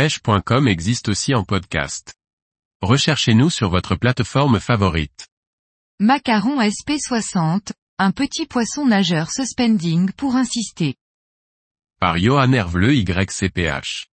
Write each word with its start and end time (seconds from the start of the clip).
pêche.com 0.00 0.66
existe 0.66 1.10
aussi 1.10 1.34
en 1.34 1.44
podcast. 1.44 2.14
Recherchez-nous 2.80 3.50
sur 3.50 3.68
votre 3.68 3.96
plateforme 3.96 4.58
favorite. 4.58 5.28
Macaron 5.98 6.58
SP60, 6.58 7.72
un 7.98 8.10
petit 8.10 8.46
poisson 8.46 8.86
nageur 8.86 9.30
suspending 9.30 10.10
pour 10.12 10.36
insister. 10.36 10.94
Par 12.00 12.16
Johan 12.16 12.50
Hervleux 12.54 12.94
YCPH. 12.94 14.06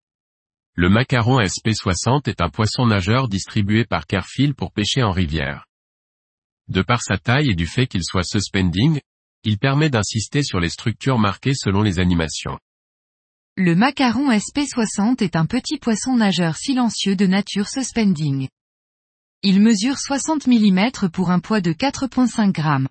Le 0.74 0.90
macaron 0.90 1.40
SP60 1.40 2.28
est 2.28 2.42
un 2.42 2.50
poisson 2.50 2.86
nageur 2.86 3.30
distribué 3.30 3.86
par 3.86 4.08
Carefil 4.08 4.56
pour 4.56 4.74
pêcher 4.74 5.04
en 5.04 5.14
rivière. 5.14 5.68
De 6.68 6.82
par 6.82 7.02
sa 7.02 7.18
taille 7.18 7.52
et 7.52 7.56
du 7.56 7.66
fait 7.66 7.88
qu'il 7.88 8.04
soit 8.04 8.26
suspending, 8.26 9.00
il 9.44 9.58
permet 9.58 9.90
d'insister 9.90 10.44
sur 10.44 10.60
les 10.60 10.68
structures 10.68 11.18
marquées 11.18 11.56
selon 11.56 11.82
les 11.82 12.00
animations. 12.00 12.60
Le 13.60 13.74
macaron 13.74 14.30
SP60 14.30 15.24
est 15.24 15.36
un 15.36 15.48
petit 15.48 15.80
poisson 15.80 16.16
nageur 16.16 16.56
silencieux 16.56 17.16
de 17.16 17.26
nature 17.26 17.68
suspending. 17.68 18.50
Il 19.42 19.62
mesure 19.62 19.98
60 19.98 20.46
mm 20.46 21.10
pour 21.12 21.32
un 21.32 21.40
poids 21.40 21.60
de 21.60 21.74
4,5 21.74 22.56
g. 22.56 22.88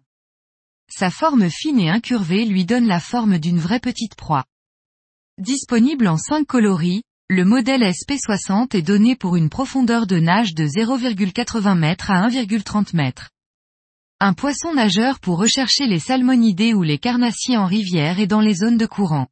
Sa 0.91 1.11
forme 1.11 1.49
fine 1.51 1.79
et 1.79 1.89
incurvée 1.89 2.45
lui 2.45 2.65
donne 2.65 2.89
la 2.89 2.99
forme 2.99 3.39
d'une 3.39 3.61
vraie 3.61 3.79
petite 3.79 4.17
proie. 4.17 4.45
Disponible 5.39 6.09
en 6.09 6.17
5 6.17 6.45
coloris, 6.45 7.05
le 7.31 7.45
modèle 7.45 7.83
SP60 7.83 8.77
est 8.77 8.83
donné 8.83 9.15
pour 9.15 9.37
une 9.37 9.51
profondeur 9.51 10.09
de 10.09 10.19
nage 10.19 10.53
de 10.53 10.67
0,80 10.67 11.77
m 11.77 11.95
à 12.09 12.29
1,30 12.29 12.99
m. 12.99 13.13
Un 14.19 14.33
poisson 14.33 14.75
nageur 14.75 15.21
pour 15.21 15.39
rechercher 15.39 15.87
les 15.87 16.01
salmonidés 16.01 16.75
ou 16.75 16.83
les 16.83 16.99
carnassiers 16.99 17.57
en 17.57 17.67
rivière 17.67 18.19
et 18.19 18.27
dans 18.27 18.41
les 18.41 18.55
zones 18.55 18.79
de 18.79 18.87
courant. 18.87 19.29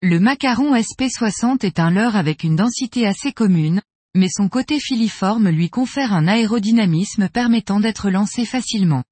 Le 0.00 0.20
macaron 0.20 0.76
SP60 0.76 1.66
est 1.66 1.80
un 1.80 1.90
leurre 1.90 2.14
avec 2.14 2.44
une 2.44 2.54
densité 2.54 3.04
assez 3.04 3.32
commune, 3.32 3.82
mais 4.14 4.28
son 4.28 4.48
côté 4.48 4.78
filiforme 4.78 5.48
lui 5.48 5.70
confère 5.70 6.12
un 6.12 6.28
aérodynamisme 6.28 7.28
permettant 7.28 7.80
d'être 7.80 8.08
lancé 8.08 8.44
facilement. 8.44 9.02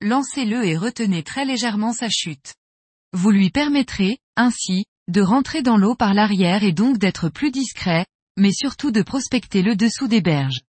Lancez-le 0.00 0.64
et 0.64 0.78
retenez 0.78 1.22
très 1.22 1.44
légèrement 1.44 1.92
sa 1.92 2.08
chute. 2.08 2.54
Vous 3.12 3.30
lui 3.30 3.50
permettrez, 3.50 4.16
ainsi, 4.36 4.86
de 5.08 5.20
rentrer 5.20 5.60
dans 5.60 5.76
l'eau 5.76 5.94
par 5.94 6.14
l'arrière 6.14 6.64
et 6.64 6.72
donc 6.72 6.96
d'être 6.96 7.28
plus 7.28 7.50
discret, 7.50 8.06
mais 8.38 8.52
surtout 8.52 8.92
de 8.92 9.02
prospecter 9.02 9.60
le 9.60 9.76
dessous 9.76 10.08
des 10.08 10.22
berges. 10.22 10.62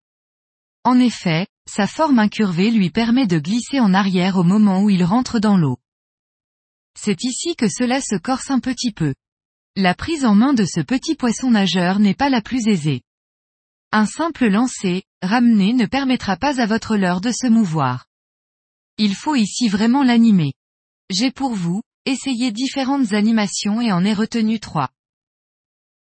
En 0.84 1.00
effet, 1.00 1.48
sa 1.70 1.88
forme 1.88 2.20
incurvée 2.20 2.70
lui 2.70 2.90
permet 2.90 3.28
de 3.28 3.40
glisser 3.40 3.80
en 3.80 3.94
arrière 3.94 4.36
au 4.36 4.44
moment 4.44 4.84
où 4.84 4.90
il 4.90 5.06
rentre 5.06 5.40
dans 5.40 5.56
l'eau. 5.56 5.78
C'est 6.98 7.24
ici 7.24 7.56
que 7.56 7.68
cela 7.68 8.02
se 8.02 8.16
corse 8.16 8.52
un 8.52 8.60
petit 8.60 8.92
peu. 8.92 9.14
La 9.76 9.96
prise 9.96 10.26
en 10.26 10.36
main 10.36 10.54
de 10.54 10.66
ce 10.66 10.82
petit 10.82 11.16
poisson 11.16 11.52
nageur 11.52 12.00
n'est 12.00 12.14
pas 12.14 12.30
la 12.30 12.42
plus 12.42 12.68
aisée. 12.68 13.02
Un 13.92 14.06
simple 14.06 14.48
lancer, 14.48 15.04
ramené 15.22 15.74
ne 15.74 15.86
permettra 15.86 16.38
pas 16.38 16.62
à 16.62 16.66
votre 16.66 16.96
leurre 16.98 17.22
de 17.22 17.32
se 17.32 17.48
mouvoir. 17.48 18.06
Il 18.98 19.16
faut 19.16 19.36
ici 19.36 19.68
vraiment 19.68 20.04
l'animer. 20.04 20.54
J'ai 21.10 21.32
pour 21.32 21.54
vous, 21.54 21.82
essayé 22.06 22.52
différentes 22.52 23.14
animations 23.14 23.82
et 23.82 23.92
en 23.92 24.04
ai 24.04 24.14
retenu 24.14 24.60
trois. 24.60 24.90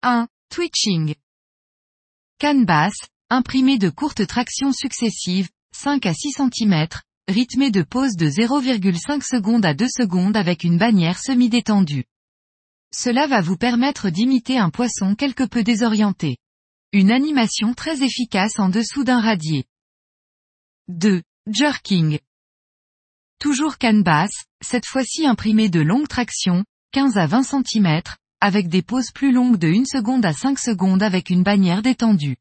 1. 0.03 0.27
Twitching. 0.49 1.15
Canne 2.39 2.65
basse, 2.65 3.07
imprimé 3.29 3.77
de 3.77 3.89
courtes 3.89 4.25
tractions 4.25 4.73
successives, 4.73 5.49
5 5.75 6.05
à 6.05 6.13
6 6.13 6.31
cm, 6.31 6.87
rythmé 7.27 7.71
de 7.71 7.81
pause 7.81 8.15
de 8.15 8.27
0,5 8.27 9.21
secondes 9.23 9.65
à 9.65 9.73
2 9.73 9.87
secondes 9.87 10.35
avec 10.35 10.63
une 10.63 10.77
bannière 10.77 11.19
semi-détendue. 11.19 12.05
Cela 12.93 13.27
va 13.27 13.41
vous 13.41 13.57
permettre 13.57 14.09
d'imiter 14.09 14.57
un 14.57 14.69
poisson 14.69 15.15
quelque 15.15 15.43
peu 15.43 15.63
désorienté. 15.63 16.37
Une 16.91 17.11
animation 17.11 17.73
très 17.73 18.03
efficace 18.03 18.59
en 18.59 18.69
dessous 18.69 19.03
d'un 19.03 19.21
radier. 19.21 19.65
2. 20.89 21.21
Jerking. 21.47 22.19
Toujours 23.39 23.77
canne 23.77 24.03
basse, 24.03 24.45
cette 24.61 24.85
fois-ci 24.85 25.25
imprimée 25.25 25.69
de 25.69 25.79
longues 25.79 26.09
tractions, 26.09 26.65
15 26.91 27.17
à 27.17 27.27
20 27.27 27.43
cm, 27.43 28.01
avec 28.41 28.67
des 28.67 28.81
pauses 28.81 29.11
plus 29.11 29.31
longues 29.31 29.57
de 29.57 29.69
1 29.69 29.85
seconde 29.85 30.25
à 30.25 30.33
5 30.33 30.59
secondes 30.59 31.01
avec 31.01 31.29
une 31.29 31.43
bannière 31.43 31.81
détendue. 31.81 32.37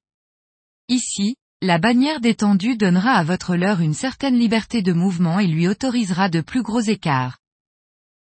Ici, 0.89 1.37
la 1.63 1.79
bannière 1.79 2.21
détendue 2.21 2.77
donnera 2.77 3.13
à 3.13 3.23
votre 3.23 3.55
leurre 3.55 3.83
une 3.83 3.93
certaine 3.93 4.39
liberté 4.39 4.81
de 4.81 4.95
mouvement 4.95 5.39
et 5.39 5.47
lui 5.47 5.69
autorisera 5.69 6.31
de 6.31 6.41
plus 6.41 6.63
gros 6.63 6.81
écarts. 6.81 7.37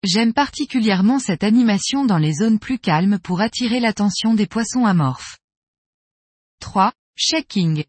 J'aime 0.04 0.34
particulièrement 0.34 1.18
cette 1.18 1.44
animation 1.44 2.06
dans 2.06 2.20
les 2.20 2.34
zones 2.34 2.60
plus 2.60 2.78
calmes 2.78 3.18
pour 3.18 3.42
attirer 3.42 3.80
l'attention 3.80 4.36
des 4.36 4.46
poissons 4.46 4.86
amorphes. 4.86 5.40
3. 6.60 6.94
Shaking. 7.16 7.86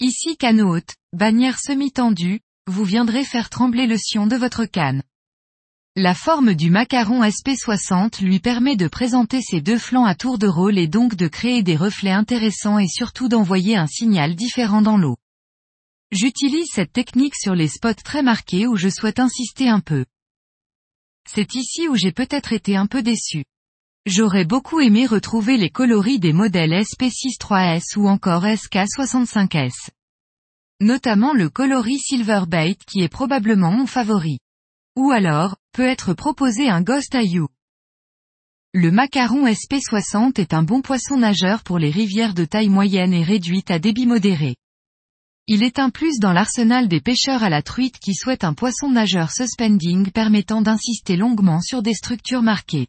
Ici 0.00 0.36
canne 0.38 0.62
haute, 0.62 0.94
bannière 1.12 1.58
semi-tendue, 1.58 2.40
vous 2.66 2.84
viendrez 2.84 3.24
faire 3.24 3.50
trembler 3.50 3.86
le 3.86 3.98
sion 3.98 4.26
de 4.26 4.36
votre 4.36 4.64
canne. 4.64 5.02
La 5.94 6.14
forme 6.14 6.54
du 6.54 6.70
macaron 6.70 7.22
SP60 7.22 8.24
lui 8.24 8.40
permet 8.40 8.76
de 8.76 8.88
présenter 8.88 9.42
ses 9.42 9.60
deux 9.60 9.76
flancs 9.76 10.06
à 10.06 10.14
tour 10.14 10.38
de 10.38 10.46
rôle 10.46 10.78
et 10.78 10.86
donc 10.86 11.16
de 11.16 11.28
créer 11.28 11.62
des 11.62 11.76
reflets 11.76 12.12
intéressants 12.12 12.78
et 12.78 12.88
surtout 12.88 13.28
d'envoyer 13.28 13.76
un 13.76 13.86
signal 13.86 14.34
différent 14.34 14.80
dans 14.80 14.96
l'eau. 14.96 15.18
J'utilise 16.10 16.68
cette 16.72 16.94
technique 16.94 17.36
sur 17.36 17.54
les 17.54 17.68
spots 17.68 17.92
très 18.02 18.22
marqués 18.22 18.66
où 18.66 18.76
je 18.76 18.88
souhaite 18.88 19.20
insister 19.20 19.68
un 19.68 19.80
peu. 19.80 20.06
C'est 21.28 21.54
ici 21.54 21.88
où 21.88 21.94
j'ai 21.94 22.12
peut-être 22.12 22.54
été 22.54 22.74
un 22.74 22.86
peu 22.86 23.02
déçu. 23.02 23.44
J'aurais 24.06 24.46
beaucoup 24.46 24.80
aimé 24.80 25.04
retrouver 25.04 25.58
les 25.58 25.68
coloris 25.68 26.18
des 26.18 26.32
modèles 26.32 26.72
SP63S 26.72 27.98
ou 27.98 28.08
encore 28.08 28.44
SK65S. 28.44 29.90
Notamment 30.80 31.34
le 31.34 31.50
coloris 31.50 31.98
Silverbait 31.98 32.76
qui 32.86 33.02
est 33.02 33.10
probablement 33.10 33.72
mon 33.72 33.86
favori. 33.86 34.38
Ou 34.96 35.10
alors, 35.10 35.56
peut 35.72 35.86
être 35.86 36.12
proposé 36.12 36.68
un 36.68 36.82
Ghost 36.82 37.16
You. 37.18 37.48
Le 38.74 38.90
macaron 38.90 39.46
SP60 39.46 40.38
est 40.38 40.52
un 40.52 40.62
bon 40.62 40.82
poisson 40.82 41.16
nageur 41.16 41.62
pour 41.62 41.78
les 41.78 41.90
rivières 41.90 42.34
de 42.34 42.44
taille 42.44 42.68
moyenne 42.68 43.14
et 43.14 43.22
réduite 43.22 43.70
à 43.70 43.78
débit 43.78 44.06
modéré. 44.06 44.56
Il 45.46 45.62
est 45.62 45.78
un 45.78 45.88
plus 45.88 46.18
dans 46.18 46.34
l'arsenal 46.34 46.88
des 46.88 47.00
pêcheurs 47.00 47.42
à 47.42 47.48
la 47.48 47.62
truite 47.62 47.98
qui 47.98 48.14
souhaitent 48.14 48.44
un 48.44 48.52
poisson 48.52 48.90
nageur 48.90 49.30
suspending 49.30 50.10
permettant 50.10 50.60
d'insister 50.60 51.16
longuement 51.16 51.62
sur 51.62 51.82
des 51.82 51.94
structures 51.94 52.42
marquées. 52.42 52.88